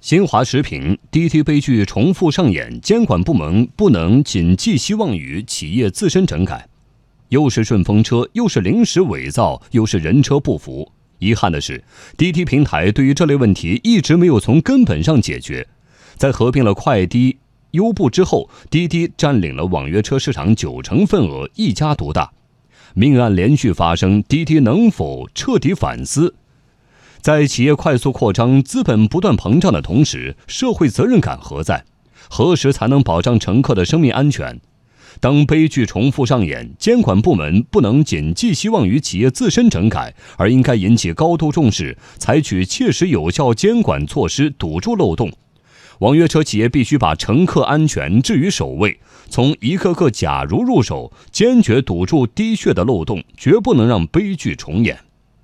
[0.00, 6.68] 新华时评：滴滴悲剧重复上演，监管部门不能仅寄希望于企业自身整改。
[7.30, 10.92] 又是顺风车，又是临时伪造，又是人车不符。
[11.18, 11.82] 遗憾的是，
[12.16, 15.66] 滴滴平台对于这类问题一直没有从根本上解决。
[16.16, 17.36] 在合并了快滴、
[17.72, 22.30] 优步之后，滴滴占领了网约车市场九成份额，一家独大。
[22.94, 26.36] 命案连续发生，滴滴能否彻底反思？
[27.20, 31.84] 在企业快速扩张、资本不断膨胀的同时，社会责任感何在？
[32.30, 34.60] 何时才能保障乘客的生命安全？
[35.20, 45.32] 当悲剧重复上演，监管部门不能仅寄希望于企业自身整改，而应该引起高度重视，采取切实有效监管措施，堵住漏洞。
[46.00, 54.96] 网约车企业必须把乘客安全置于首位，从一个个“假如”入手，坚决堵住滴血的漏洞，绝不能让悲剧重演。